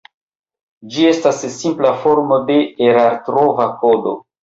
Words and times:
Ĝi 0.95 1.05
estas 1.09 1.45
simpla 1.57 1.93
formo 2.07 2.43
de 2.51 2.59
erartrova 2.89 3.73
kodo. 3.87 4.21